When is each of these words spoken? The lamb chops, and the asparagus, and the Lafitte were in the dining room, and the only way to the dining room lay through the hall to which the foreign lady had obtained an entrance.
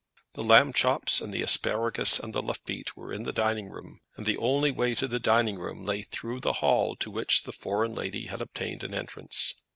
The 0.33 0.43
lamb 0.43 0.73
chops, 0.73 1.21
and 1.21 1.31
the 1.31 1.43
asparagus, 1.43 2.17
and 2.17 2.33
the 2.33 2.41
Lafitte 2.41 2.97
were 2.97 3.13
in 3.13 3.21
the 3.21 3.31
dining 3.31 3.69
room, 3.69 4.01
and 4.17 4.25
the 4.25 4.35
only 4.35 4.71
way 4.71 4.95
to 4.95 5.07
the 5.07 5.19
dining 5.19 5.59
room 5.59 5.85
lay 5.85 6.01
through 6.01 6.39
the 6.39 6.53
hall 6.53 6.95
to 6.95 7.11
which 7.11 7.43
the 7.43 7.51
foreign 7.53 7.93
lady 7.93 8.25
had 8.25 8.41
obtained 8.41 8.83
an 8.83 8.95
entrance. 8.95 9.53